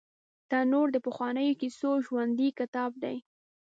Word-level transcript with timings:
تنور 0.49 0.87
د 0.93 0.97
پخوانیو 1.05 1.57
کیسو 1.61 1.89
ژوندي 2.05 2.49
کتاب 2.59 2.91
دی 3.03 3.17